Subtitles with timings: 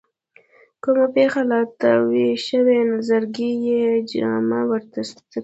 [0.83, 5.39] کومه پېښه لا نه وي شوې نظرګي یې جامه ورته سکڼي.